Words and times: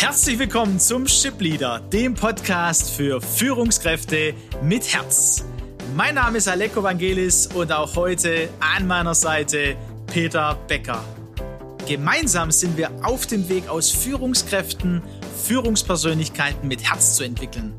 Herzlich 0.00 0.38
willkommen 0.38 0.78
zum 0.78 1.08
Ship 1.08 1.34
Leader, 1.40 1.80
dem 1.80 2.14
Podcast 2.14 2.92
für 2.92 3.20
Führungskräfte 3.20 4.32
mit 4.62 4.94
Herz. 4.94 5.44
Mein 5.96 6.14
Name 6.14 6.38
ist 6.38 6.46
Aleko 6.46 6.84
Vangelis 6.84 7.48
und 7.48 7.72
auch 7.72 7.96
heute 7.96 8.48
an 8.60 8.86
meiner 8.86 9.16
Seite 9.16 9.74
Peter 10.06 10.56
Becker. 10.68 11.04
Gemeinsam 11.88 12.52
sind 12.52 12.76
wir 12.76 12.92
auf 13.02 13.26
dem 13.26 13.48
Weg 13.48 13.68
aus 13.68 13.90
Führungskräften, 13.90 15.02
Führungspersönlichkeiten 15.42 16.68
mit 16.68 16.88
Herz 16.88 17.16
zu 17.16 17.24
entwickeln 17.24 17.74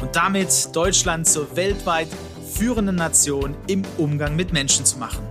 und 0.00 0.14
damit 0.14 0.68
Deutschland 0.76 1.26
zur 1.26 1.56
weltweit 1.56 2.08
führenden 2.52 2.94
Nation 2.94 3.56
im 3.66 3.82
Umgang 3.98 4.36
mit 4.36 4.52
Menschen 4.52 4.84
zu 4.84 5.00
machen. 5.00 5.26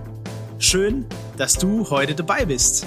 Schön, 0.58 1.06
dass 1.38 1.54
du 1.54 1.88
heute 1.88 2.14
dabei 2.14 2.44
bist. 2.44 2.84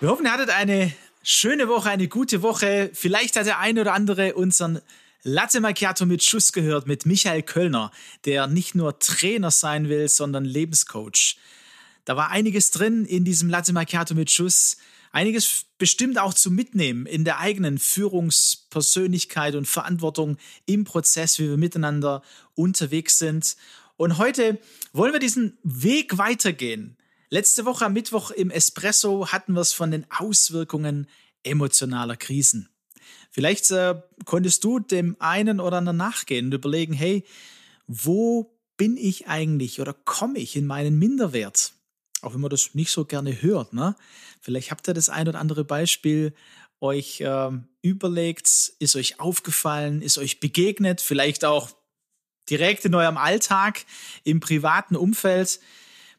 Wir 0.00 0.08
hoffen, 0.08 0.24
ihr 0.24 0.32
hattet 0.32 0.48
eine 0.48 0.94
schöne 1.22 1.68
Woche, 1.68 1.90
eine 1.90 2.08
gute 2.08 2.40
Woche. 2.40 2.90
Vielleicht 2.94 3.36
hat 3.36 3.44
der 3.44 3.58
eine 3.58 3.82
oder 3.82 3.92
andere 3.92 4.34
unseren 4.34 4.80
Latte 5.24 5.60
Macchiato 5.60 6.06
mit 6.06 6.24
Schuss 6.24 6.54
gehört 6.54 6.86
mit 6.86 7.04
Michael 7.04 7.42
Kölner, 7.42 7.92
der 8.24 8.46
nicht 8.46 8.74
nur 8.74 8.98
Trainer 8.98 9.50
sein 9.50 9.90
will, 9.90 10.08
sondern 10.08 10.46
Lebenscoach. 10.46 11.36
Da 12.06 12.16
war 12.16 12.30
einiges 12.30 12.70
drin 12.70 13.04
in 13.04 13.26
diesem 13.26 13.50
Latte 13.50 13.74
Macchiato 13.74 14.14
mit 14.14 14.30
Schuss. 14.30 14.78
Einiges 15.12 15.66
bestimmt 15.76 16.18
auch 16.18 16.32
zu 16.32 16.50
mitnehmen 16.50 17.04
in 17.04 17.26
der 17.26 17.38
eigenen 17.38 17.78
Führungspersönlichkeit 17.78 19.54
und 19.54 19.66
Verantwortung 19.66 20.38
im 20.64 20.84
Prozess, 20.84 21.38
wie 21.38 21.50
wir 21.50 21.58
miteinander 21.58 22.22
unterwegs 22.54 23.18
sind. 23.18 23.54
Und 23.98 24.16
heute 24.16 24.58
wollen 24.94 25.12
wir 25.12 25.20
diesen 25.20 25.58
Weg 25.62 26.16
weitergehen. 26.16 26.96
Letzte 27.32 27.64
Woche 27.64 27.86
am 27.86 27.92
Mittwoch 27.92 28.32
im 28.32 28.50
Espresso 28.50 29.28
hatten 29.28 29.52
wir 29.52 29.60
es 29.60 29.72
von 29.72 29.92
den 29.92 30.04
Auswirkungen 30.10 31.06
emotionaler 31.44 32.16
Krisen. 32.16 32.68
Vielleicht 33.30 33.70
äh, 33.70 34.02
konntest 34.24 34.64
du 34.64 34.80
dem 34.80 35.14
einen 35.20 35.60
oder 35.60 35.78
anderen 35.78 35.96
nachgehen 35.96 36.46
und 36.46 36.54
überlegen, 36.54 36.92
hey, 36.92 37.24
wo 37.86 38.58
bin 38.76 38.96
ich 38.96 39.28
eigentlich 39.28 39.80
oder 39.80 39.94
komme 39.94 40.40
ich 40.40 40.56
in 40.56 40.66
meinen 40.66 40.98
Minderwert? 40.98 41.74
Auch 42.20 42.34
wenn 42.34 42.40
man 42.40 42.50
das 42.50 42.74
nicht 42.74 42.90
so 42.90 43.04
gerne 43.04 43.40
hört. 43.40 43.72
Ne? 43.74 43.94
Vielleicht 44.40 44.72
habt 44.72 44.88
ihr 44.88 44.94
das 44.94 45.08
ein 45.08 45.28
oder 45.28 45.38
andere 45.38 45.64
Beispiel 45.64 46.34
euch 46.80 47.20
äh, 47.20 47.50
überlegt, 47.80 48.72
ist 48.80 48.96
euch 48.96 49.20
aufgefallen, 49.20 50.02
ist 50.02 50.18
euch 50.18 50.40
begegnet, 50.40 51.00
vielleicht 51.00 51.44
auch 51.44 51.70
direkt 52.48 52.84
in 52.84 52.94
eurem 52.96 53.18
Alltag, 53.18 53.84
im 54.24 54.40
privaten 54.40 54.96
Umfeld. 54.96 55.60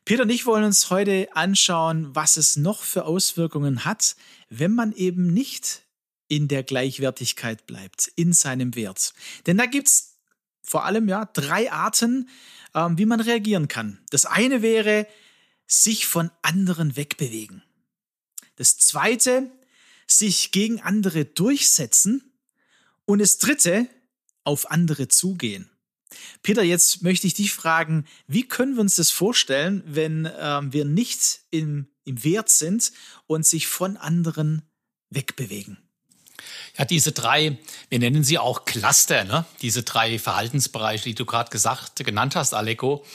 Peter 0.05 0.23
und 0.23 0.29
ich 0.29 0.45
wollen 0.45 0.63
uns 0.63 0.89
heute 0.89 1.27
anschauen, 1.33 2.15
was 2.15 2.37
es 2.37 2.55
noch 2.55 2.83
für 2.83 3.05
Auswirkungen 3.05 3.85
hat, 3.85 4.15
wenn 4.49 4.73
man 4.73 4.93
eben 4.93 5.27
nicht 5.33 5.83
in 6.27 6.47
der 6.47 6.63
Gleichwertigkeit 6.63 7.65
bleibt, 7.65 8.11
in 8.15 8.33
seinem 8.33 8.75
Wert. 8.75 9.13
Denn 9.45 9.57
da 9.57 9.65
gibt's 9.65 10.17
vor 10.63 10.85
allem 10.85 11.07
ja 11.07 11.25
drei 11.25 11.71
Arten, 11.71 12.29
ähm, 12.73 12.97
wie 12.97 13.05
man 13.05 13.19
reagieren 13.19 13.67
kann. 13.67 13.99
Das 14.09 14.25
eine 14.25 14.61
wäre, 14.61 15.07
sich 15.67 16.05
von 16.05 16.31
anderen 16.41 16.95
wegbewegen. 16.95 17.63
Das 18.55 18.77
zweite, 18.77 19.51
sich 20.07 20.51
gegen 20.51 20.81
andere 20.81 21.25
durchsetzen. 21.25 22.33
Und 23.05 23.19
das 23.19 23.37
dritte, 23.37 23.87
auf 24.43 24.69
andere 24.69 25.07
zugehen. 25.07 25.70
Peter, 26.43 26.63
jetzt 26.63 27.03
möchte 27.03 27.27
ich 27.27 27.33
dich 27.33 27.53
fragen, 27.53 28.05
wie 28.27 28.47
können 28.47 28.75
wir 28.75 28.81
uns 28.81 28.95
das 28.95 29.11
vorstellen, 29.11 29.83
wenn 29.85 30.29
ähm, 30.39 30.73
wir 30.73 30.85
nicht 30.85 31.41
im, 31.51 31.87
im 32.03 32.23
Wert 32.23 32.49
sind 32.49 32.91
und 33.27 33.45
sich 33.45 33.67
von 33.67 33.97
anderen 33.97 34.63
wegbewegen? 35.09 35.77
Ja, 36.77 36.85
diese 36.85 37.11
drei, 37.11 37.57
wir 37.89 37.99
nennen 37.99 38.23
sie 38.23 38.39
auch 38.39 38.65
Cluster, 38.65 39.23
ne? 39.23 39.45
diese 39.61 39.83
drei 39.83 40.17
Verhaltensbereiche, 40.17 41.03
die 41.03 41.15
du 41.15 41.25
gerade 41.25 41.51
gesagt, 41.51 42.03
genannt 42.03 42.35
hast, 42.35 42.53
Aleko. 42.53 43.05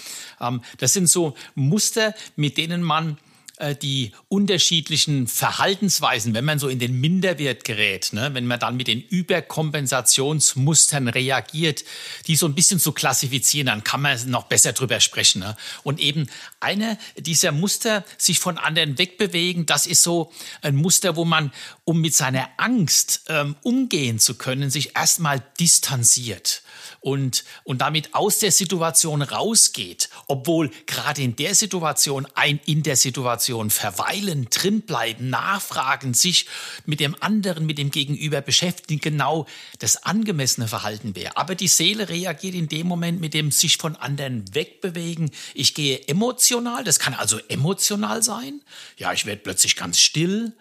Ähm, 0.41 0.63
das 0.79 0.93
sind 0.93 1.09
so 1.09 1.35
Muster, 1.55 2.15
mit 2.37 2.59
denen 2.59 2.83
man 2.83 3.19
äh, 3.59 3.75
die 3.75 4.13
unterschiedlichen 4.29 5.27
Verhaltensweisen, 5.27 6.35
wenn 6.35 6.45
man 6.45 6.59
so 6.59 6.69
in 6.69 6.79
den 6.79 7.01
Minderwert 7.01 7.65
gerät, 7.65 8.13
ne, 8.13 8.35
wenn 8.35 8.47
man 8.47 8.61
dann 8.61 8.77
mit 8.77 8.87
den 8.87 9.01
Überkompensationsmustern 9.01 11.09
reagiert, 11.09 11.83
die 12.27 12.37
so 12.37 12.45
ein 12.47 12.55
bisschen 12.55 12.79
zu 12.79 12.93
klassifizieren, 12.93 13.69
dann 13.69 13.83
kann 13.83 14.03
man 14.03 14.31
noch 14.31 14.45
besser 14.45 14.75
drüber 14.75 15.01
sprechen. 15.01 15.41
Ne? 15.41 15.57
Und 15.85 16.01
eben 16.01 16.29
eine 16.61 16.99
dieser 17.17 17.53
Muster, 17.53 18.05
sich 18.19 18.41
von 18.41 18.59
anderen 18.59 18.99
wegbewegen, 18.99 19.65
das 19.65 19.87
ist 19.87 20.03
so 20.03 20.31
ein 20.61 20.77
Muster, 20.77 21.17
wo 21.17 21.25
man, 21.25 21.51
um 21.85 22.03
mit 22.03 22.15
seiner 22.15 22.51
Angst 22.59 23.23
ähm, 23.29 23.57
umgehen 23.63 24.19
zu 24.19 24.35
können, 24.35 24.69
sich 24.69 24.97
erstmal 24.97 25.43
distanziert 25.59 26.63
und, 27.01 27.45
und 27.65 27.81
damit 27.81 28.15
aus 28.15 28.41
der 28.41 28.53
Situation 28.53 29.23
rausgeht, 29.23 30.11
obwohl 30.27 30.71
gerade 30.87 31.23
in 31.23 31.37
der 31.37 31.55
Situation 31.55 32.27
ein 32.35 32.61
in 32.67 32.83
der 32.83 32.97
Situation 32.97 33.46
verweilen, 33.71 34.49
drinbleiben, 34.51 35.31
nachfragen, 35.31 36.15
sich 36.15 36.47
mit 36.85 37.01
dem 37.01 37.17
anderen, 37.21 37.67
mit 37.67 37.79
dem 37.79 37.91
Gegenüber 37.91 38.41
beschäftigen, 38.41 39.01
genau 39.01 39.47
das 39.79 40.05
angemessene 40.05 40.69
Verhalten 40.69 41.15
wäre. 41.15 41.37
Aber 41.37 41.55
die 41.55 41.69
Seele 41.69 42.09
reagiert 42.09 42.55
in 42.55 42.69
dem 42.69 42.87
Moment 42.87 43.21
mit 43.21 43.35
dem 43.35 43.51
sich 43.51 43.77
von 43.77 43.97
anderen 43.97 44.55
wegbewegen. 44.55 45.31
Ich 45.55 45.75
gehe 45.75 46.07
emotional, 46.09 46.85
das 46.85 46.99
kann 46.99 47.15
also 47.15 47.39
emotional 47.49 48.23
sein. 48.23 48.61
Ja, 48.97 49.13
ich 49.13 49.27
werde 49.27 49.43
plötzlich 49.43 49.77
ganz 49.77 50.01
still. 50.01 50.53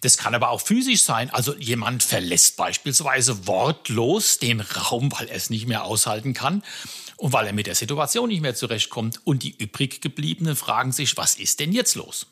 Das 0.00 0.16
kann 0.16 0.34
aber 0.34 0.50
auch 0.50 0.60
physisch 0.60 1.02
sein. 1.02 1.30
Also 1.30 1.56
jemand 1.56 2.02
verlässt 2.02 2.56
beispielsweise 2.56 3.46
wortlos 3.46 4.38
den 4.38 4.60
Raum, 4.60 5.10
weil 5.12 5.28
er 5.28 5.36
es 5.36 5.50
nicht 5.50 5.66
mehr 5.66 5.84
aushalten 5.84 6.34
kann 6.34 6.62
und 7.16 7.32
weil 7.32 7.46
er 7.46 7.52
mit 7.52 7.66
der 7.66 7.74
Situation 7.74 8.28
nicht 8.28 8.40
mehr 8.40 8.54
zurechtkommt. 8.54 9.20
Und 9.24 9.42
die 9.42 9.54
übrig 9.58 10.00
gebliebenen 10.00 10.54
fragen 10.54 10.92
sich, 10.92 11.16
was 11.16 11.34
ist 11.34 11.58
denn 11.60 11.72
jetzt 11.72 11.96
los? 11.96 12.27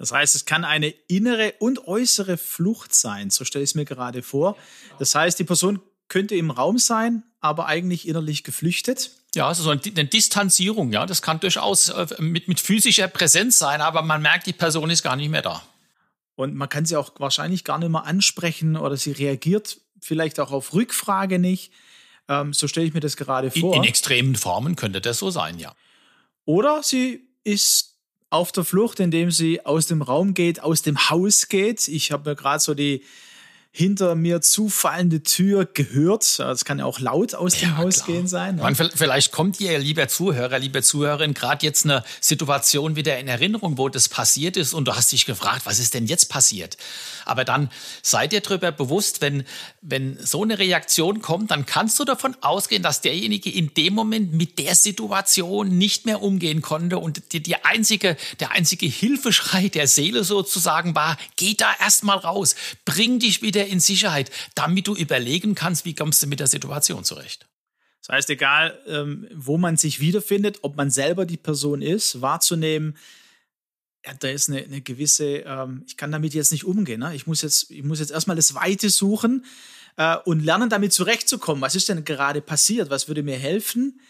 Das 0.00 0.12
heißt, 0.12 0.34
es 0.34 0.46
kann 0.46 0.64
eine 0.64 0.88
innere 1.08 1.52
und 1.58 1.86
äußere 1.86 2.38
Flucht 2.38 2.94
sein, 2.94 3.28
so 3.28 3.44
stelle 3.44 3.64
ich 3.64 3.72
es 3.72 3.74
mir 3.74 3.84
gerade 3.84 4.22
vor. 4.22 4.56
Das 4.98 5.14
heißt, 5.14 5.38
die 5.38 5.44
Person 5.44 5.78
könnte 6.08 6.34
im 6.36 6.50
Raum 6.50 6.78
sein, 6.78 7.22
aber 7.40 7.66
eigentlich 7.66 8.08
innerlich 8.08 8.42
geflüchtet. 8.42 9.10
Ja, 9.34 9.48
also 9.48 9.62
so 9.62 9.68
eine, 9.68 9.80
Distanzierung, 10.06 10.90
ja, 10.90 11.04
das 11.04 11.20
kann 11.20 11.38
durchaus 11.38 11.90
äh, 11.90 12.06
mit, 12.18 12.48
mit 12.48 12.60
physischer 12.60 13.08
Präsenz 13.08 13.58
sein, 13.58 13.82
aber 13.82 14.00
man 14.00 14.22
merkt, 14.22 14.46
die 14.46 14.54
Person 14.54 14.88
ist 14.88 15.02
gar 15.02 15.16
nicht 15.16 15.28
mehr 15.28 15.42
da. 15.42 15.62
Und 16.34 16.54
man 16.54 16.70
kann 16.70 16.86
sie 16.86 16.96
auch 16.96 17.12
wahrscheinlich 17.18 17.64
gar 17.64 17.78
nicht 17.78 17.90
mehr 17.90 18.04
ansprechen 18.04 18.78
oder 18.78 18.96
sie 18.96 19.12
reagiert 19.12 19.82
vielleicht 20.00 20.40
auch 20.40 20.50
auf 20.50 20.72
Rückfrage 20.72 21.38
nicht. 21.38 21.72
Ähm, 22.26 22.54
so 22.54 22.68
stelle 22.68 22.86
ich 22.86 22.94
mir 22.94 23.00
das 23.00 23.18
gerade 23.18 23.50
vor. 23.50 23.74
In, 23.74 23.82
in 23.82 23.88
extremen 23.88 24.34
Formen 24.34 24.76
könnte 24.76 25.02
das 25.02 25.18
so 25.18 25.28
sein, 25.28 25.58
ja. 25.58 25.74
Oder 26.46 26.82
sie 26.82 27.28
ist 27.44 27.89
auf 28.30 28.52
der 28.52 28.64
Flucht, 28.64 29.00
indem 29.00 29.30
sie 29.30 29.64
aus 29.66 29.86
dem 29.86 30.02
Raum 30.02 30.34
geht, 30.34 30.62
aus 30.62 30.82
dem 30.82 31.10
Haus 31.10 31.48
geht. 31.48 31.88
Ich 31.88 32.12
habe 32.12 32.30
mir 32.30 32.36
gerade 32.36 32.60
so 32.60 32.74
die 32.74 33.02
hinter 33.72 34.16
mir 34.16 34.40
zufallende 34.40 35.22
Tür 35.22 35.64
gehört. 35.64 36.40
Das 36.40 36.64
kann 36.64 36.80
ja 36.80 36.84
auch 36.84 36.98
laut 36.98 37.34
aus 37.34 37.54
dem 37.54 37.70
ja, 37.70 37.76
Haus 37.76 38.02
klar. 38.02 38.06
gehen 38.08 38.26
sein. 38.26 38.58
Ja. 38.58 38.64
Man, 38.64 38.74
vielleicht 38.74 39.30
kommt 39.30 39.60
ihr, 39.60 39.78
lieber 39.78 40.08
Zuhörer, 40.08 40.58
liebe 40.58 40.82
Zuhörerin, 40.82 41.34
gerade 41.34 41.64
jetzt 41.64 41.84
eine 41.84 42.02
Situation 42.20 42.96
wieder 42.96 43.18
in 43.18 43.28
Erinnerung, 43.28 43.78
wo 43.78 43.88
das 43.88 44.08
passiert 44.08 44.56
ist 44.56 44.74
und 44.74 44.86
du 44.86 44.96
hast 44.96 45.12
dich 45.12 45.24
gefragt, 45.24 45.62
was 45.66 45.78
ist 45.78 45.94
denn 45.94 46.06
jetzt 46.06 46.28
passiert? 46.28 46.76
Aber 47.24 47.44
dann 47.44 47.70
seid 48.02 48.32
ihr 48.32 48.40
darüber 48.40 48.72
bewusst, 48.72 49.20
wenn, 49.20 49.44
wenn 49.82 50.18
so 50.18 50.42
eine 50.42 50.58
Reaktion 50.58 51.22
kommt, 51.22 51.52
dann 51.52 51.64
kannst 51.64 52.00
du 52.00 52.04
davon 52.04 52.36
ausgehen, 52.40 52.82
dass 52.82 53.02
derjenige 53.02 53.50
in 53.50 53.72
dem 53.74 53.94
Moment 53.94 54.32
mit 54.32 54.58
der 54.58 54.74
Situation 54.74 55.78
nicht 55.78 56.06
mehr 56.06 56.22
umgehen 56.22 56.60
konnte 56.60 56.98
und 56.98 57.32
die, 57.32 57.40
die 57.40 57.64
einzige, 57.64 58.16
der 58.40 58.50
einzige 58.50 58.86
Hilfeschrei 58.86 59.68
der 59.68 59.86
Seele 59.86 60.24
sozusagen 60.24 60.96
war, 60.96 61.16
geh 61.36 61.54
da 61.54 61.70
erstmal 61.78 62.18
raus, 62.18 62.56
bring 62.84 63.20
dich 63.20 63.42
wieder 63.42 63.59
wieder 63.60 63.70
in 63.70 63.80
Sicherheit, 63.80 64.30
damit 64.54 64.86
du 64.86 64.94
überlegen 64.94 65.54
kannst, 65.54 65.84
wie 65.84 65.94
kommst 65.94 66.22
du 66.22 66.26
mit 66.26 66.40
der 66.40 66.46
Situation 66.46 67.04
zurecht. 67.04 67.46
Das 68.00 68.16
heißt, 68.16 68.30
egal, 68.30 68.78
ähm, 68.86 69.28
wo 69.34 69.58
man 69.58 69.76
sich 69.76 70.00
wiederfindet, 70.00 70.60
ob 70.62 70.76
man 70.76 70.90
selber 70.90 71.26
die 71.26 71.36
Person 71.36 71.82
ist, 71.82 72.22
wahrzunehmen, 72.22 72.96
ja, 74.04 74.14
da 74.18 74.28
ist 74.28 74.48
eine, 74.48 74.64
eine 74.64 74.80
gewisse, 74.80 75.40
ähm, 75.40 75.84
ich 75.86 75.98
kann 75.98 76.10
damit 76.10 76.32
jetzt 76.32 76.52
nicht 76.52 76.64
umgehen. 76.64 77.00
Ne? 77.00 77.14
Ich 77.14 77.26
muss 77.26 77.42
jetzt, 77.42 77.70
ich 77.70 77.84
muss 77.84 78.00
jetzt 78.00 78.10
erstmal 78.10 78.36
das 78.36 78.54
Weite 78.54 78.88
suchen 78.88 79.44
äh, 79.98 80.16
und 80.24 80.40
lernen, 80.40 80.70
damit 80.70 80.94
zurechtzukommen. 80.94 81.60
Was 81.60 81.74
ist 81.74 81.90
denn 81.90 82.06
gerade 82.06 82.40
passiert? 82.40 82.88
Was 82.88 83.08
würde 83.08 83.22
mir 83.22 83.36
helfen? 83.36 84.00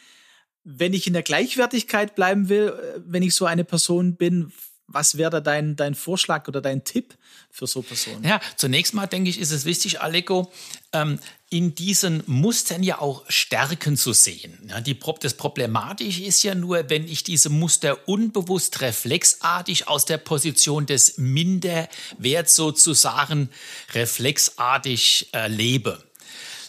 Wenn 0.62 0.92
ich 0.92 1.08
in 1.08 1.12
der 1.14 1.24
Gleichwertigkeit 1.24 2.14
bleiben 2.14 2.48
will, 2.48 2.68
äh, 2.68 3.00
wenn 3.04 3.24
ich 3.24 3.34
so 3.34 3.46
eine 3.46 3.64
Person 3.64 4.14
bin, 4.14 4.52
was 4.92 5.16
wäre 5.16 5.30
da 5.30 5.40
dein, 5.40 5.76
dein 5.76 5.94
Vorschlag 5.94 6.48
oder 6.48 6.60
dein 6.60 6.84
Tipp 6.84 7.16
für 7.50 7.66
so 7.66 7.82
Personen? 7.82 8.24
Ja, 8.24 8.40
zunächst 8.56 8.92
mal 8.92 9.06
denke 9.06 9.30
ich, 9.30 9.38
ist 9.38 9.52
es 9.52 9.64
wichtig, 9.64 10.00
Aleko, 10.00 10.52
ähm, 10.92 11.18
in 11.48 11.74
diesen 11.74 12.22
Mustern 12.26 12.82
ja 12.82 13.00
auch 13.00 13.24
Stärken 13.28 13.96
zu 13.96 14.12
sehen. 14.12 14.58
Ja, 14.68 14.80
die, 14.80 14.98
das 15.20 15.34
Problematische 15.34 16.22
ist 16.22 16.42
ja 16.42 16.54
nur, 16.54 16.90
wenn 16.90 17.08
ich 17.08 17.24
diese 17.24 17.50
Muster 17.50 18.08
unbewusst 18.08 18.80
reflexartig 18.80 19.88
aus 19.88 20.04
der 20.04 20.18
Position 20.18 20.86
des 20.86 21.18
Minderwerts 21.18 22.54
sozusagen 22.54 23.48
reflexartig 23.94 25.28
äh, 25.32 25.48
lebe. 25.48 26.02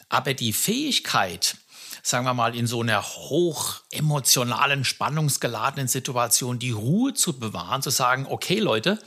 Aber 0.10 0.34
die 0.34 0.54
Fähigkeit, 0.54 1.56
sagen 2.04 2.26
wir 2.26 2.34
mal, 2.34 2.56
in 2.56 2.68
so 2.68 2.82
einer 2.82 3.04
hoch 3.04 3.82
emotionalen, 3.92 4.84
spannungsgeladenen 4.84 5.88
Situation 5.88 6.60
die 6.60 6.72
Ruhe 6.72 7.14
zu 7.14 7.40
bewahren, 7.40 7.82
zu 7.82 7.90
sagen, 7.90 8.26
okay 8.30 8.60
Leute, 8.60 9.00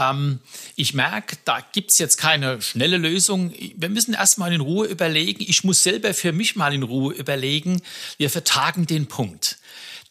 ähm, 0.00 0.40
ich 0.76 0.94
merke, 0.94 1.36
da 1.44 1.60
gibt 1.72 1.90
es 1.92 1.98
jetzt 1.98 2.16
keine 2.16 2.60
schnelle 2.62 2.96
Lösung. 2.96 3.52
Wir 3.76 3.88
müssen 3.88 4.14
erstmal 4.14 4.52
in 4.52 4.60
Ruhe 4.60 4.86
überlegen. 4.86 5.44
Ich 5.46 5.64
muss 5.64 5.82
selber 5.82 6.14
für 6.14 6.32
mich 6.32 6.56
mal 6.56 6.72
in 6.74 6.82
Ruhe 6.82 7.14
überlegen. 7.14 7.82
Wir 8.16 8.30
vertagen 8.30 8.86
den 8.86 9.06
Punkt 9.06 9.58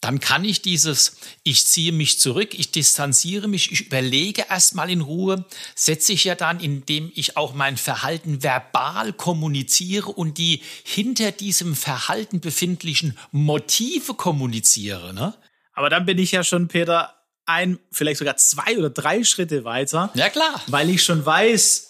dann 0.01 0.19
kann 0.19 0.45
ich 0.45 0.61
dieses, 0.61 1.17
ich 1.43 1.67
ziehe 1.67 1.91
mich 1.91 2.19
zurück, 2.19 2.57
ich 2.57 2.71
distanziere 2.71 3.47
mich, 3.47 3.71
ich 3.71 3.87
überlege 3.87 4.45
erstmal 4.49 4.89
in 4.89 5.01
Ruhe, 5.01 5.45
setze 5.75 6.13
ich 6.13 6.23
ja 6.23 6.35
dann, 6.35 6.59
indem 6.59 7.11
ich 7.15 7.35
auch 7.35 7.53
mein 7.53 7.75
Verhalten 7.75 8.41
verbal 8.41 9.11
kommuniziere 9.11 10.09
und 10.09 10.37
die 10.37 10.61
hinter 10.83 11.31
diesem 11.31 11.75
Verhalten 11.75 12.39
befindlichen 12.39 13.17
Motive 13.31 14.13
kommuniziere. 14.13 15.13
Ne? 15.13 15.33
Aber 15.73 15.89
dann 15.89 16.05
bin 16.05 16.17
ich 16.17 16.31
ja 16.31 16.43
schon, 16.43 16.69
Peter, 16.69 17.15
ein, 17.45 17.79
vielleicht 17.91 18.19
sogar 18.19 18.37
zwei 18.37 18.77
oder 18.77 18.89
drei 18.89 19.23
Schritte 19.23 19.65
weiter. 19.65 20.11
Ja, 20.13 20.29
klar. 20.29 20.61
Weil 20.67 20.89
ich 20.89 21.03
schon 21.03 21.25
weiß, 21.25 21.88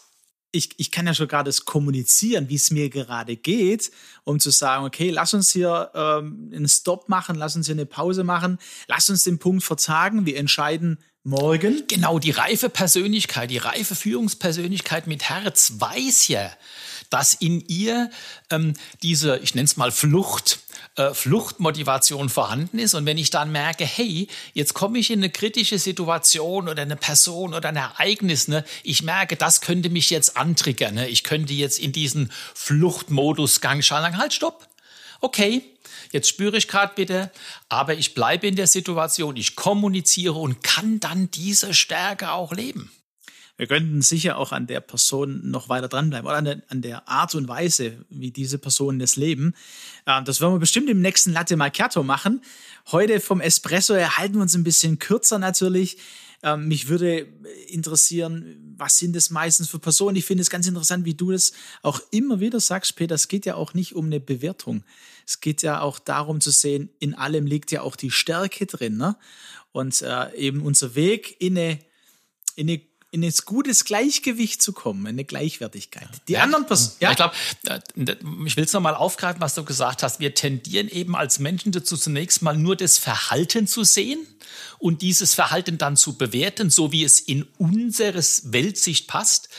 ich, 0.51 0.71
ich 0.77 0.91
kann 0.91 1.05
ja 1.05 1.13
schon 1.13 1.27
gerade 1.27 1.49
das 1.49 1.65
kommunizieren, 1.65 2.49
wie 2.49 2.55
es 2.55 2.71
mir 2.71 2.89
gerade 2.89 3.35
geht, 3.35 3.91
um 4.23 4.39
zu 4.39 4.49
sagen, 4.49 4.85
okay, 4.85 5.09
lass 5.09 5.33
uns 5.33 5.51
hier 5.51 5.91
ähm, 5.93 6.51
einen 6.53 6.67
Stop 6.67 7.07
machen, 7.07 7.35
lass 7.35 7.55
uns 7.55 7.67
hier 7.67 7.75
eine 7.75 7.85
Pause 7.85 8.23
machen, 8.23 8.57
lass 8.87 9.09
uns 9.09 9.23
den 9.23 9.39
Punkt 9.39 9.63
verzagen, 9.63 10.25
wir 10.25 10.37
entscheiden 10.37 10.97
morgen. 11.23 11.83
Genau, 11.87 12.19
die 12.19 12.31
reife 12.31 12.69
Persönlichkeit, 12.69 13.51
die 13.51 13.57
reife 13.57 13.95
Führungspersönlichkeit 13.95 15.07
mit 15.07 15.29
Herz 15.29 15.73
weiß 15.77 16.27
ja, 16.29 16.51
dass 17.09 17.33
in 17.35 17.61
ihr 17.67 18.09
ähm, 18.49 18.73
diese, 19.03 19.37
ich 19.39 19.55
nenne 19.55 19.65
es 19.65 19.77
mal 19.77 19.91
Flucht, 19.91 20.59
äh, 20.95 21.13
Fluchtmotivation 21.13 22.29
vorhanden 22.29 22.79
ist. 22.79 22.93
Und 22.93 23.05
wenn 23.05 23.17
ich 23.17 23.29
dann 23.29 23.51
merke, 23.51 23.85
hey, 23.85 24.27
jetzt 24.53 24.73
komme 24.73 24.99
ich 24.99 25.11
in 25.11 25.19
eine 25.19 25.29
kritische 25.29 25.79
Situation 25.79 26.67
oder 26.67 26.81
eine 26.81 26.95
Person 26.95 27.53
oder 27.53 27.69
ein 27.69 27.75
Ereignis, 27.75 28.47
ne, 28.47 28.65
ich 28.83 29.03
merke, 29.03 29.35
das 29.35 29.61
könnte 29.61 29.89
mich 29.89 30.09
jetzt 30.09 30.37
antriggern. 30.37 30.95
Ne? 30.95 31.07
Ich 31.07 31.23
könnte 31.23 31.53
jetzt 31.53 31.79
in 31.79 31.91
diesen 31.91 32.31
Fluchtmodusgang 32.53 33.81
schalten. 33.81 34.17
Halt, 34.17 34.33
stopp. 34.33 34.67
Okay, 35.21 35.61
jetzt 36.11 36.29
spüre 36.29 36.57
ich 36.57 36.67
gerade 36.67 36.93
bitte, 36.95 37.31
aber 37.67 37.93
ich 37.95 38.13
bleibe 38.13 38.47
in 38.47 38.55
der 38.55 38.67
Situation, 38.67 39.35
ich 39.35 39.55
kommuniziere 39.55 40.35
und 40.35 40.63
kann 40.63 40.99
dann 40.99 41.29
diese 41.31 41.73
Stärke 41.73 42.31
auch 42.31 42.53
leben 42.53 42.91
wir 43.59 43.67
könnten 43.67 44.01
sicher 44.01 44.37
auch 44.37 44.53
an 44.53 44.67
der 44.67 44.79
Person 44.79 45.51
noch 45.51 45.67
weiter 45.67 45.89
dranbleiben 45.89 46.25
oder 46.25 46.37
an 46.37 46.45
der, 46.45 46.61
an 46.69 46.81
der 46.81 47.09
Art 47.09 47.35
und 47.35 47.49
Weise, 47.49 48.05
wie 48.09 48.31
diese 48.31 48.57
Personen 48.57 48.99
das 48.99 49.17
leben. 49.17 49.53
Äh, 50.05 50.23
das 50.23 50.39
werden 50.39 50.53
wir 50.53 50.59
bestimmt 50.59 50.89
im 50.89 51.01
nächsten 51.01 51.33
Latte 51.33 51.57
Macchiato 51.57 52.01
machen. 52.01 52.41
Heute 52.93 53.19
vom 53.19 53.41
Espresso 53.41 53.93
erhalten 53.93 54.35
wir 54.35 54.43
uns 54.43 54.55
ein 54.55 54.63
bisschen 54.63 54.97
kürzer 54.97 55.39
natürlich. 55.39 55.97
Ähm, 56.41 56.69
mich 56.69 56.87
würde 56.87 57.27
interessieren, 57.67 58.75
was 58.77 58.97
sind 58.97 59.13
das 59.13 59.29
meistens 59.29 59.67
für 59.67 59.79
Personen? 59.79 60.15
Ich 60.15 60.23
finde 60.23 60.41
es 60.41 60.49
ganz 60.49 60.65
interessant, 60.65 61.03
wie 61.03 61.15
du 61.15 61.33
das 61.33 61.51
auch 61.81 61.99
immer 62.11 62.39
wieder 62.39 62.61
sagst, 62.61 62.95
Peter. 62.95 63.15
Es 63.15 63.27
geht 63.27 63.45
ja 63.45 63.55
auch 63.55 63.73
nicht 63.73 63.93
um 63.93 64.05
eine 64.05 64.21
Bewertung. 64.21 64.85
Es 65.27 65.41
geht 65.41 65.63
ja 65.63 65.81
auch 65.81 65.99
darum 65.99 66.39
zu 66.39 66.51
sehen, 66.51 66.91
in 66.99 67.13
allem 67.13 67.45
liegt 67.45 67.73
ja 67.73 67.81
auch 67.81 67.97
die 67.97 68.09
Stärke 68.09 68.67
drin. 68.67 68.95
Ne? 68.95 69.17
Und 69.73 70.01
äh, 70.01 70.33
eben 70.35 70.61
unser 70.61 70.95
Weg 70.95 71.35
in 71.41 71.57
eine, 71.57 71.79
in 72.55 72.69
eine 72.69 72.88
in 73.11 73.23
ein 73.23 73.33
gutes 73.45 73.85
Gleichgewicht 73.85 74.61
zu 74.61 74.73
kommen, 74.73 75.01
in 75.01 75.07
eine 75.07 75.25
Gleichwertigkeit. 75.25 76.07
Die 76.27 76.33
ja, 76.33 76.43
anderen 76.43 76.65
Personen. 76.67 76.95
Ja. 76.99 77.11
Ich 77.11 77.15
glaube, 77.17 77.33
ich 78.45 78.55
will 78.55 78.63
es 78.63 78.73
nochmal 78.73 78.95
aufgreifen, 78.95 79.41
was 79.41 79.55
du 79.55 79.63
gesagt 79.63 80.03
hast. 80.03 80.19
Wir 80.19 80.35
tendieren 80.35 80.87
eben 80.87 81.15
als 81.15 81.39
Menschen 81.39 81.71
dazu, 81.71 81.97
zunächst 81.97 82.41
mal 82.41 82.55
nur 82.55 82.75
das 82.75 82.97
Verhalten 82.97 83.67
zu 83.67 83.83
sehen 83.83 84.19
und 84.77 85.01
dieses 85.01 85.33
Verhalten 85.33 85.77
dann 85.77 85.97
zu 85.97 86.17
bewerten, 86.17 86.69
so 86.69 86.91
wie 86.91 87.03
es 87.03 87.19
in 87.19 87.47
unseres 87.57 88.53
Weltsicht 88.53 89.07
passt. 89.07 89.49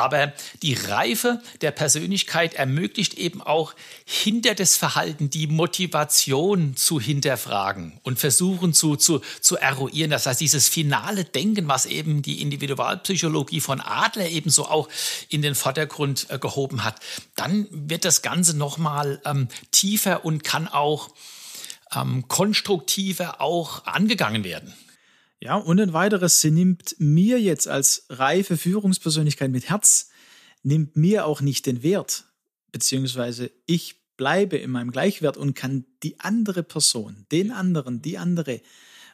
Aber 0.00 0.32
die 0.62 0.74
Reife 0.74 1.42
der 1.60 1.70
Persönlichkeit 1.70 2.54
ermöglicht 2.54 3.14
eben 3.14 3.42
auch 3.42 3.74
hinter 4.04 4.54
das 4.54 4.76
Verhalten 4.76 5.30
die 5.30 5.46
Motivation 5.46 6.74
zu 6.76 6.98
hinterfragen 6.98 8.00
und 8.02 8.18
versuchen 8.18 8.72
zu, 8.72 8.96
zu, 8.96 9.20
zu 9.40 9.56
eruieren. 9.56 10.10
Das 10.10 10.26
heißt, 10.26 10.40
dieses 10.40 10.68
finale 10.68 11.24
Denken, 11.24 11.68
was 11.68 11.86
eben 11.86 12.22
die 12.22 12.40
Individualpsychologie 12.40 13.60
von 13.60 13.80
Adler 13.80 14.28
ebenso 14.28 14.66
auch 14.66 14.88
in 15.28 15.42
den 15.42 15.54
Vordergrund 15.54 16.26
äh, 16.30 16.38
gehoben 16.38 16.82
hat, 16.84 16.96
dann 17.36 17.66
wird 17.70 18.04
das 18.04 18.22
Ganze 18.22 18.56
nochmal 18.56 19.20
ähm, 19.24 19.48
tiefer 19.70 20.24
und 20.24 20.44
kann 20.44 20.66
auch 20.66 21.10
ähm, 21.94 22.26
konstruktiver 22.28 23.40
auch 23.40 23.84
angegangen 23.84 24.44
werden. 24.44 24.74
Ja, 25.42 25.56
und 25.56 25.80
ein 25.80 25.94
weiteres, 25.94 26.40
sie 26.42 26.50
nimmt 26.50 26.96
mir 26.98 27.40
jetzt 27.40 27.66
als 27.66 28.04
reife 28.10 28.58
Führungspersönlichkeit 28.58 29.50
mit 29.50 29.70
Herz, 29.70 30.10
nimmt 30.62 30.96
mir 30.96 31.24
auch 31.24 31.40
nicht 31.40 31.64
den 31.64 31.82
Wert, 31.82 32.24
beziehungsweise 32.72 33.50
ich 33.64 33.96
bleibe 34.18 34.58
in 34.58 34.70
meinem 34.70 34.90
Gleichwert 34.90 35.38
und 35.38 35.54
kann 35.54 35.86
die 36.02 36.20
andere 36.20 36.62
Person, 36.62 37.24
den 37.32 37.52
anderen, 37.52 38.02
die 38.02 38.18
andere 38.18 38.60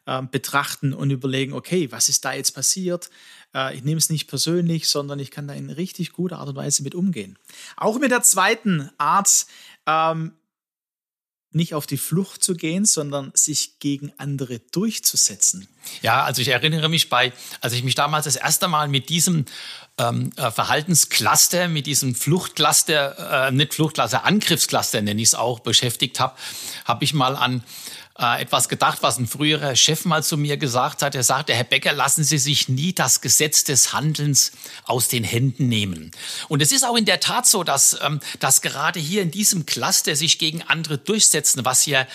äh, 0.07 0.23
betrachten 0.23 0.93
und 0.93 1.11
überlegen, 1.11 1.53
okay, 1.53 1.93
was 1.93 2.09
ist 2.09 2.25
da 2.25 2.33
jetzt 2.33 2.53
passiert? 2.53 3.09
Äh, 3.55 3.77
ich 3.77 3.85
nehme 3.85 3.99
es 3.99 4.11
nicht 4.11 4.27
persönlich, 4.27 4.89
sondern 4.89 5.21
ich 5.21 5.31
kann 5.31 5.47
da 5.47 5.55
in 5.55 5.71
richtig 5.71 6.11
guter 6.11 6.41
Art 6.41 6.49
und 6.49 6.57
Weise 6.57 6.83
mit 6.83 6.97
umgehen. 6.97 7.39
Auch 7.77 8.01
mit 8.01 8.11
der 8.11 8.23
zweiten 8.23 8.91
Art, 8.99 9.47
ähm, 9.87 10.33
nicht 11.53 11.75
auf 11.75 11.87
die 11.87 11.97
Flucht 11.97 12.43
zu 12.43 12.55
gehen, 12.55 12.85
sondern 12.85 13.31
sich 13.35 13.79
gegen 13.79 14.13
andere 14.19 14.59
durchzusetzen. 14.73 15.69
Ja, 16.03 16.25
also 16.25 16.43
ich 16.43 16.49
erinnere 16.49 16.89
mich 16.89 17.09
bei, 17.09 17.33
als 17.61 17.73
ich 17.73 17.83
mich 17.83 17.95
damals 17.95 18.25
das 18.25 18.37
erste 18.37 18.69
Mal 18.69 18.89
mit 18.89 19.09
diesem 19.09 19.47
ähm, 19.99 20.33
äh, 20.37 20.51
Verhaltenscluster, 20.51 21.69
mit 21.69 21.87
diesem 21.87 22.15
Fluchtcluster, 22.15 23.49
äh, 23.49 23.53
nicht 23.53 23.75
Fluchtcluster, 23.75 24.25
Angriffscluster 24.25 25.01
nenne 25.01 25.23
ich 25.23 25.29
es 25.29 25.35
auch, 25.35 25.61
beschäftigt 25.61 26.21
habe, 26.21 26.37
habe 26.85 27.05
ich 27.05 27.15
mal 27.15 27.37
an 27.37 27.63
äh, 28.19 28.41
etwas 28.41 28.69
gedacht, 28.69 28.99
was 29.03 29.19
ein 29.19 29.27
früherer 29.27 29.77
Chef 29.77 30.05
mal 30.05 30.23
zu 30.23 30.37
mir 30.37 30.57
gesagt 30.57 31.03
hat. 31.03 31.15
Er 31.15 31.23
sagte, 31.23 31.55
Herr 31.55 31.65
Becker, 31.65 31.93
lassen 31.93 32.25
Sie 32.25 32.39
sich 32.39 32.69
nie 32.69 32.93
das 32.93 33.21
Gesetz 33.21 33.65
des 33.65 33.93
Handelns 33.93 34.53
aus 34.85 35.09
den 35.09 35.25
Händen 35.25 35.69
nehmen. 35.69 36.11
Und 36.49 36.63
es 36.63 36.73
ist 36.73 36.85
auch 36.85 36.97
in 36.97 37.05
der 37.05 37.21
Tat 37.21 37.47
so, 37.47 37.63
dass, 37.65 37.99
ähm, 38.03 38.21
dass 38.41 38.63
gerade 38.63 39.01
hier 39.01 39.23
in 39.23 39.31
diesem 39.31 39.67
Cluster 39.67 40.17
sich 40.17 40.39
gegen 40.39 40.63
andere 40.63 40.99
durchsetzen, 40.99 41.65
was 41.65 41.87
ja 41.87 42.07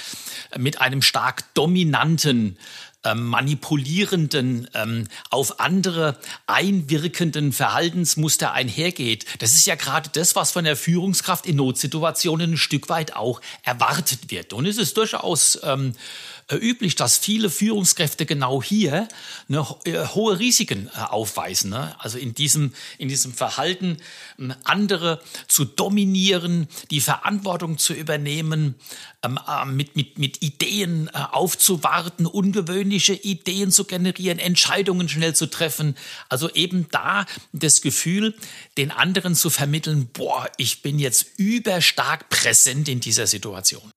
mit 0.58 0.82
einem 0.82 1.02
stark 1.02 1.54
dominanten 1.54 2.58
ähm, 3.04 3.26
manipulierenden, 3.26 4.70
ähm, 4.74 5.08
auf 5.30 5.60
andere 5.60 6.18
einwirkenden 6.48 7.52
Verhaltensmuster 7.52 8.52
einhergeht. 8.54 9.26
Das 9.40 9.54
ist 9.54 9.66
ja 9.66 9.76
gerade 9.76 10.10
das, 10.14 10.36
was 10.36 10.52
von 10.52 10.64
der 10.64 10.76
Führungskraft 10.76 11.46
in 11.46 11.56
Notsituationen 11.56 12.54
ein 12.54 12.58
Stück 12.58 12.90
weit 12.90 13.16
auch 13.16 13.42
erwartet 13.64 14.32
wird. 14.32 14.54
Und 14.54 14.66
es 14.66 14.78
ist 14.78 14.98
durchaus 14.98 15.60
ähm, 15.64 15.94
äh, 15.94 16.41
üblich, 16.58 16.96
dass 16.96 17.18
viele 17.18 17.50
Führungskräfte 17.50 18.26
genau 18.26 18.62
hier 18.62 19.08
ne, 19.48 19.66
äh, 19.86 20.06
hohe 20.08 20.40
Risiken 20.40 20.90
äh, 20.96 21.00
aufweisen. 21.00 21.70
Ne? 21.70 21.96
Also 22.00 22.18
in 22.18 22.34
diesem, 22.34 22.74
in 22.98 23.08
diesem 23.08 23.34
Verhalten, 23.34 23.98
ähm, 24.40 24.54
andere 24.64 25.22
zu 25.48 25.66
dominieren, 25.66 26.68
die 26.90 27.02
Verantwortung 27.02 27.78
zu 27.78 27.94
übernehmen, 27.94 28.76
ähm, 29.24 29.40
mit, 29.76 29.96
mit, 29.96 30.18
mit 30.18 30.42
Ideen 30.42 31.10
aufzuwarten, 31.10 32.26
ungewöhnliche 32.26 33.14
Ideen 33.14 33.72
zu 33.72 33.86
generieren, 33.86 34.40
Entscheidungen 34.40 35.10
schnell 35.10 35.36
zu 35.36 35.48
treffen. 35.48 35.96
Also 36.30 36.50
eben 36.52 36.88
da 36.92 37.26
das 37.54 37.82
Gefühl, 37.82 38.36
den 38.78 38.92
anderen 38.92 39.36
zu 39.36 39.50
vermitteln, 39.50 40.10
boah, 40.12 40.50
ich 40.58 40.82
bin 40.82 41.00
jetzt 41.00 41.28
überstark 41.38 42.30
präsent 42.30 42.90
in 42.90 43.00
dieser 43.00 43.28
Situation 43.28 43.92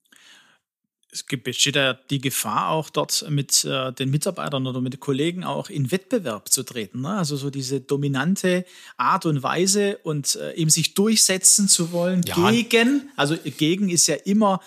es 1.15 1.27
gibt, 1.27 1.45
besteht 1.45 1.77
ja 1.77 1.95
die 1.95 2.21
Gefahr 2.21 2.71
auch 2.71 2.91
dort 2.91 3.25
mit 3.31 3.65
äh, 3.65 3.93
den 3.93 4.11
Mitarbeitern 4.11 4.67
oder 4.67 4.81
mit 4.81 4.95
den 4.95 5.01
Kollegen 5.01 5.45
auch 5.45 5.71
in 5.71 5.93
Wettbewerb 5.93 6.51
zu 6.51 6.65
treten. 6.65 7.03
Ne? 7.03 7.11
Also 7.17 7.37
so 7.37 7.51
diese 7.51 7.81
dominante 7.81 8.67
Art 8.97 9.25
und 9.25 9.43
Weise 9.43 9.99
und 10.03 10.35
äh, 10.35 10.55
eben 10.55 10.71
sich 10.71 10.95
durchsetzen 10.95 11.69
zu 11.69 11.93
wollen 11.93 12.23
ja. 12.27 12.51
gegen, 12.51 13.11
also 13.17 13.37
gegen 13.37 13.89
ist 13.89 14.09
ja 14.09 14.17
immer 14.17 14.61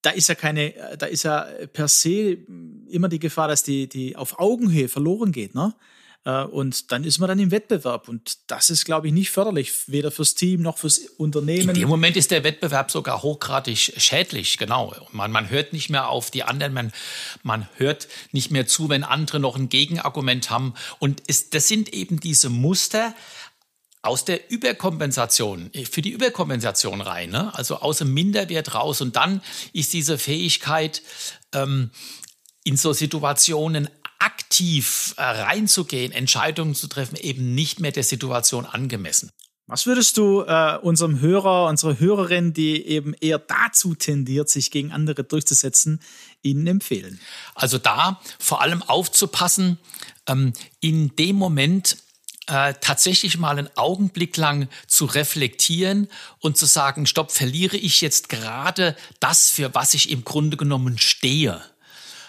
da 0.00 0.10
ist 0.10 0.28
ja 0.28 0.36
keine, 0.36 0.72
da 0.96 1.06
ist 1.06 1.24
ja 1.24 1.46
per 1.72 1.88
se 1.88 2.38
immer 2.88 3.08
die 3.08 3.18
Gefahr, 3.18 3.48
dass 3.48 3.64
die, 3.64 3.88
die 3.88 4.14
auf 4.14 4.38
Augenhöhe 4.38 4.88
verloren 4.88 5.32
geht, 5.32 5.56
ne? 5.56 5.74
Äh, 6.24 6.42
und 6.44 6.92
dann 6.92 7.04
ist 7.04 7.18
man 7.18 7.28
dann 7.28 7.38
im 7.38 7.50
Wettbewerb. 7.50 8.08
Und 8.08 8.38
das 8.50 8.70
ist, 8.70 8.84
glaube 8.84 9.06
ich, 9.06 9.12
nicht 9.12 9.30
förderlich, 9.30 9.72
weder 9.88 10.10
fürs 10.10 10.34
Team 10.34 10.62
noch 10.62 10.78
fürs 10.78 10.98
Unternehmen. 10.98 11.70
In 11.70 11.80
dem 11.80 11.88
Moment 11.88 12.16
ist 12.16 12.30
der 12.30 12.44
Wettbewerb 12.44 12.90
sogar 12.90 13.22
hochgradig 13.22 13.78
schädlich, 13.96 14.58
genau. 14.58 14.94
Man, 15.12 15.30
man 15.30 15.50
hört 15.50 15.72
nicht 15.72 15.90
mehr 15.90 16.08
auf 16.08 16.30
die 16.30 16.42
anderen, 16.42 16.72
man, 16.72 16.92
man 17.42 17.68
hört 17.76 18.08
nicht 18.32 18.50
mehr 18.50 18.66
zu, 18.66 18.88
wenn 18.88 19.04
andere 19.04 19.40
noch 19.40 19.56
ein 19.56 19.68
Gegenargument 19.68 20.50
haben. 20.50 20.74
Und 20.98 21.22
es, 21.26 21.50
das 21.50 21.68
sind 21.68 21.92
eben 21.92 22.20
diese 22.20 22.50
Muster, 22.50 23.14
aus 24.00 24.24
der 24.24 24.50
Überkompensation, 24.50 25.70
für 25.90 26.02
die 26.02 26.10
Überkompensation 26.10 27.00
rein, 27.00 27.30
ne? 27.30 27.52
also 27.54 27.80
aus 27.80 27.98
dem 27.98 28.14
Minderwert 28.14 28.74
raus. 28.74 29.00
Und 29.00 29.16
dann 29.16 29.42
ist 29.72 29.92
diese 29.92 30.18
Fähigkeit, 30.18 31.02
ähm, 31.52 31.90
in 32.68 32.76
so 32.76 32.92
Situationen 32.92 33.88
aktiv 34.18 35.14
äh, 35.16 35.22
reinzugehen, 35.22 36.12
Entscheidungen 36.12 36.74
zu 36.74 36.88
treffen, 36.88 37.16
eben 37.16 37.54
nicht 37.54 37.80
mehr 37.80 37.92
der 37.92 38.02
Situation 38.02 38.66
angemessen. 38.66 39.30
Was 39.68 39.84
würdest 39.84 40.16
du 40.16 40.44
äh, 40.44 40.78
unserem 40.80 41.20
Hörer, 41.20 41.66
unserer 41.66 42.00
Hörerin, 42.00 42.54
die 42.54 42.86
eben 42.86 43.12
eher 43.20 43.38
dazu 43.38 43.94
tendiert, 43.94 44.48
sich 44.48 44.70
gegen 44.70 44.92
andere 44.92 45.24
durchzusetzen, 45.24 46.00
ihnen 46.40 46.66
empfehlen? 46.66 47.20
Also 47.54 47.76
da 47.76 48.18
vor 48.38 48.62
allem 48.62 48.82
aufzupassen, 48.82 49.78
ähm, 50.26 50.54
in 50.80 51.14
dem 51.16 51.36
Moment 51.36 51.98
äh, 52.46 52.72
tatsächlich 52.80 53.36
mal 53.36 53.58
einen 53.58 53.68
Augenblick 53.76 54.38
lang 54.38 54.68
zu 54.86 55.04
reflektieren 55.04 56.08
und 56.38 56.56
zu 56.56 56.64
sagen, 56.64 57.04
stopp, 57.04 57.30
verliere 57.30 57.76
ich 57.76 58.00
jetzt 58.00 58.30
gerade 58.30 58.96
das, 59.20 59.50
für 59.50 59.74
was 59.74 59.92
ich 59.92 60.10
im 60.10 60.24
Grunde 60.24 60.56
genommen 60.56 60.96
stehe? 60.96 61.60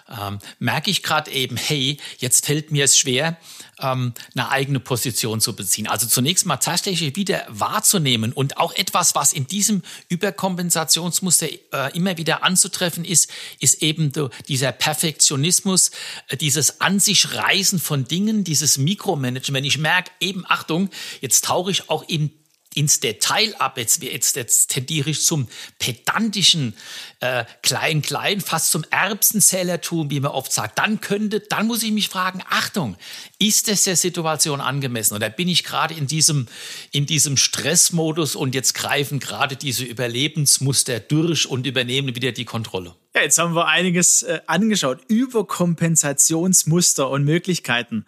Ähm, 0.10 0.39
merke 0.60 0.92
ich 0.92 1.04
gerade 1.04 1.32
eben, 1.32 1.58
hey, 1.58 1.98
jetzt 2.18 2.46
fällt 2.46 2.72
mir 2.72 2.86
es 2.86 2.98
schwer, 2.98 3.38
ähm, 3.80 4.13
eine 4.34 4.50
eigene 4.50 4.80
Position 4.80 5.42
zu 5.42 5.56
beziehen. 5.56 5.88
Also 5.88 6.08
zunächst 6.08 6.46
mal 6.46 6.58
tatsächlich 6.58 7.16
wieder 7.16 7.46
wahrzunehmen 7.50 8.34
und 8.34 8.58
auch 8.58 8.74
etwas, 8.74 9.16
was 9.16 9.34
in 9.34 9.48
diesem 9.48 9.82
Überkompensationsmuster 10.10 11.48
äh, 11.72 11.96
immer 11.96 12.18
wieder 12.18 12.44
anzutreffen 12.44 13.06
ist, 13.06 13.32
ist 13.60 13.82
eben 13.82 14.12
dieser 14.48 14.72
Perfektionismus, 14.72 15.92
äh, 16.28 16.38
dieses 16.38 16.82
An 16.82 17.00
sich 17.00 17.34
Reißen 17.34 17.80
von 17.80 18.06
Dingen, 18.06 18.44
dieses 18.44 18.78
Mikromanagement. 18.78 19.66
Ich 19.66 19.78
merke, 19.78 20.12
eben 20.20 20.46
Achtung, 20.48 20.89
jetzt 21.22 21.46
tauche 21.46 21.72
ich 21.72 21.89
auch 21.89 22.08
in 22.08 22.32
ins 22.79 23.01
Detail 23.01 23.53
ab. 23.59 23.77
Jetzt, 23.77 24.01
jetzt, 24.01 24.38
jetzt 24.38 24.71
tendiere 24.71 25.09
ich 25.09 25.21
zum 25.21 25.50
pedantischen 25.79 26.74
äh, 27.19 27.43
Klein-Klein, 27.62 28.39
fast 28.39 28.71
zum 28.71 28.86
Erbsenzählertum, 28.89 30.09
wie 30.09 30.21
man 30.21 30.31
oft 30.31 30.53
sagt. 30.53 30.79
Dann 30.79 31.01
könnte, 31.01 31.41
dann 31.41 31.67
muss 31.67 31.83
ich 31.83 31.91
mich 31.91 32.07
fragen, 32.07 32.41
Achtung, 32.50 32.95
ist 33.38 33.67
es 33.67 33.83
der 33.83 33.98
Situation 33.98 34.62
angemessen? 34.62 35.15
Oder 35.15 35.29
bin 35.29 35.50
ich 35.50 35.65
gerade 35.65 35.93
in 35.93 36.07
diesem, 36.07 36.48
in 36.91 37.05
diesem 37.05 37.36
Stressmodus 37.36 38.38
und 38.38 38.55
jetzt 38.55 38.75
greifen 38.75 39.19
gerade 39.19 39.57
diese 39.57 39.83
Überlebensmuster 39.83 41.01
durch 41.01 41.48
und 41.48 41.67
übernehmen 41.67 42.15
wieder 42.15 42.31
die 42.31 42.45
Kontrolle? 42.45 42.95
Ja, 43.13 43.24
jetzt 43.24 43.38
haben 43.38 43.55
wir 43.55 43.67
einiges 43.67 44.24
äh, 44.24 44.39
angeschaut. 44.48 45.01
Überkompensationsmuster 45.09 47.09
und 47.09 47.25
Möglichkeiten. 47.25 48.05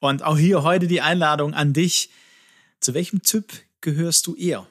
Und 0.00 0.24
auch 0.24 0.38
hier 0.38 0.64
heute 0.64 0.88
die 0.88 1.02
Einladung 1.02 1.54
an 1.54 1.72
dich. 1.72 2.10
Zu 2.80 2.94
welchem 2.94 3.22
Typ 3.22 3.52
gehörst 3.80 4.26
du 4.26 4.34
eher? 4.34 4.66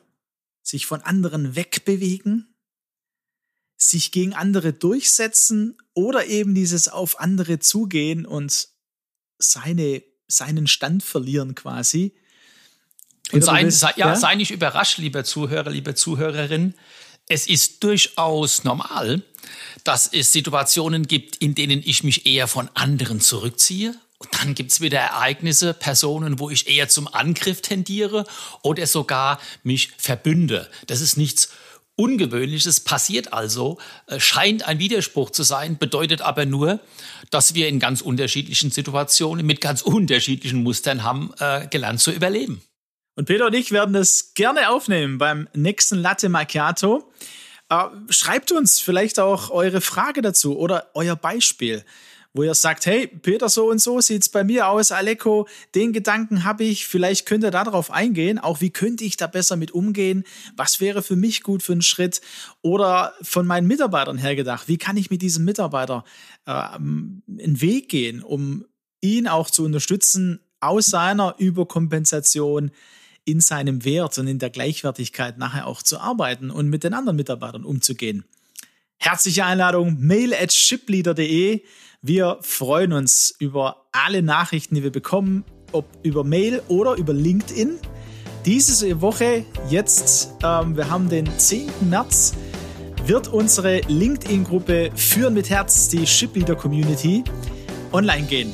Sich 0.63 0.85
von 0.85 1.01
anderen 1.01 1.55
wegbewegen? 1.55 2.53
Sich 3.77 4.11
gegen 4.11 4.33
andere 4.33 4.73
durchsetzen 4.73 5.77
oder 5.93 6.25
eben 6.25 6.55
dieses 6.55 6.87
auf 6.87 7.19
andere 7.19 7.59
zugehen 7.59 8.25
und 8.25 8.69
seine, 9.37 10.03
seinen 10.27 10.67
Stand 10.67 11.03
verlieren 11.03 11.53
quasi? 11.53 12.15
Und 13.31 13.43
sei, 13.43 13.65
bist, 13.65 13.79
sei, 13.79 13.93
ja, 13.97 14.07
ja, 14.07 14.15
sei 14.15 14.35
nicht 14.35 14.51
überrascht, 14.51 14.97
lieber 14.97 15.23
Zuhörer, 15.23 15.69
liebe 15.69 15.95
Zuhörerin. 15.95 16.73
Es 17.27 17.45
ist 17.45 17.83
durchaus 17.83 18.63
normal, 18.63 19.21
dass 19.83 20.07
es 20.11 20.31
Situationen 20.31 21.07
gibt, 21.07 21.35
in 21.37 21.53
denen 21.53 21.81
ich 21.83 22.03
mich 22.03 22.25
eher 22.25 22.47
von 22.47 22.69
anderen 22.73 23.19
zurückziehe 23.19 23.93
und 24.19 24.29
dann 24.39 24.55
gibt's 24.55 24.81
wieder 24.81 24.99
Ereignisse, 24.99 25.73
Personen, 25.73 26.39
wo 26.39 26.49
ich 26.49 26.67
eher 26.67 26.89
zum 26.89 27.07
Angriff 27.07 27.61
tendiere 27.61 28.25
oder 28.63 28.87
sogar 28.87 29.39
mich 29.63 29.91
verbünde. 29.97 30.69
Das 30.87 31.01
ist 31.01 31.17
nichts 31.17 31.49
Ungewöhnliches, 31.99 32.81
passiert 32.81 33.33
also, 33.33 33.79
äh, 34.05 34.19
scheint 34.19 34.67
ein 34.67 34.77
Widerspruch 34.77 35.31
zu 35.31 35.41
sein, 35.41 35.79
bedeutet 35.79 36.21
aber 36.21 36.45
nur, 36.45 36.79
dass 37.31 37.55
wir 37.55 37.67
in 37.67 37.79
ganz 37.79 38.01
unterschiedlichen 38.01 38.69
Situationen 38.69 39.43
mit 39.45 39.61
ganz 39.61 39.81
unterschiedlichen 39.81 40.61
Mustern 40.61 41.03
haben 41.03 41.33
äh, 41.39 41.67
gelernt 41.67 41.99
zu 41.99 42.11
überleben. 42.11 42.61
Und 43.15 43.25
Peter 43.25 43.47
und 43.47 43.55
ich 43.55 43.71
werden 43.71 43.93
das 43.93 44.35
gerne 44.35 44.69
aufnehmen 44.69 45.17
beim 45.17 45.49
nächsten 45.55 45.97
Latte 45.97 46.29
Macchiato. 46.29 47.11
Äh, 47.69 47.85
schreibt 48.09 48.51
uns 48.51 48.79
vielleicht 48.79 49.19
auch 49.19 49.49
eure 49.49 49.81
Frage 49.81 50.21
dazu 50.21 50.55
oder 50.55 50.91
euer 50.93 51.15
Beispiel 51.15 51.83
wo 52.37 52.43
ihr 52.43 52.55
sagt, 52.55 52.85
hey, 52.85 53.07
Peter, 53.07 53.49
so 53.49 53.69
und 53.69 53.81
so 53.81 53.99
sieht's 53.99 54.29
bei 54.29 54.43
mir 54.43 54.69
aus, 54.69 54.91
Aleko, 54.91 55.47
den 55.75 55.91
Gedanken 55.91 56.43
habe 56.43 56.63
ich, 56.63 56.87
vielleicht 56.87 57.25
könnt 57.25 57.43
ihr 57.43 57.51
darauf 57.51 57.91
eingehen, 57.91 58.37
auch 58.37 58.61
wie 58.61 58.69
könnte 58.69 59.03
ich 59.03 59.17
da 59.17 59.27
besser 59.27 59.55
mit 59.55 59.71
umgehen, 59.71 60.23
was 60.55 60.79
wäre 60.79 61.01
für 61.01 61.15
mich 61.15 61.41
gut 61.41 61.63
für 61.63 61.73
einen 61.73 61.81
Schritt 61.81 62.21
oder 62.61 63.13
von 63.21 63.47
meinen 63.47 63.67
Mitarbeitern 63.67 64.17
her 64.17 64.35
gedacht, 64.35 64.67
wie 64.67 64.77
kann 64.77 64.95
ich 64.95 65.09
mit 65.09 65.21
diesem 65.21 65.43
Mitarbeiter 65.43 66.05
äh, 66.45 66.51
einen 66.51 67.23
Weg 67.27 67.89
gehen, 67.89 68.21
um 68.21 68.65
ihn 69.01 69.27
auch 69.27 69.49
zu 69.49 69.65
unterstützen, 69.65 70.39
aus 70.59 70.85
seiner 70.85 71.35
Überkompensation 71.37 72.71
in 73.25 73.41
seinem 73.41 73.83
Wert 73.83 74.17
und 74.17 74.27
in 74.27 74.39
der 74.39 74.49
Gleichwertigkeit 74.49 75.37
nachher 75.37 75.67
auch 75.67 75.83
zu 75.83 75.99
arbeiten 75.99 76.49
und 76.49 76.69
mit 76.69 76.83
den 76.83 76.93
anderen 76.93 77.17
Mitarbeitern 77.17 77.65
umzugehen. 77.65 78.23
Herzliche 78.99 79.45
Einladung, 79.45 79.97
mail 79.99 80.33
at 80.33 80.51
shipleader.de. 80.51 81.61
Wir 82.01 82.37
freuen 82.41 82.93
uns 82.93 83.33
über 83.39 83.85
alle 83.91 84.21
Nachrichten, 84.21 84.75
die 84.75 84.83
wir 84.83 84.91
bekommen, 84.91 85.45
ob 85.71 85.85
über 86.03 86.23
Mail 86.23 86.61
oder 86.67 86.95
über 86.95 87.13
LinkedIn. 87.13 87.77
Diese 88.45 89.01
Woche, 89.01 89.45
jetzt, 89.69 90.33
ähm, 90.43 90.75
wir 90.75 90.89
haben 90.89 91.09
den 91.09 91.27
10. 91.37 91.89
März, 91.89 92.33
wird 93.05 93.27
unsere 93.27 93.81
LinkedIn-Gruppe 93.87 94.91
Führen 94.95 95.35
mit 95.35 95.49
Herz, 95.49 95.89
die 95.89 96.07
Shipleader 96.07 96.55
Community, 96.55 97.23
online 97.91 98.25
gehen. 98.25 98.53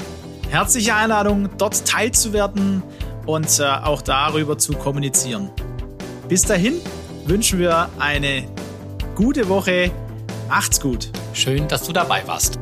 Herzliche 0.50 0.94
Einladung, 0.94 1.50
dort 1.58 1.86
teilzuwerden 1.88 2.84
und 3.26 3.60
äh, 3.60 3.64
auch 3.64 4.02
darüber 4.02 4.58
zu 4.58 4.74
kommunizieren. 4.74 5.50
Bis 6.28 6.44
dahin 6.44 6.82
wünschen 7.26 7.60
wir 7.60 7.90
eine 7.98 8.48
gute 9.16 9.48
Woche. 9.48 9.92
Macht's 10.48 10.80
gut. 10.80 11.10
Schön, 11.34 11.68
dass 11.68 11.84
du 11.84 11.94
dabei 11.94 12.28
warst. 12.28 12.60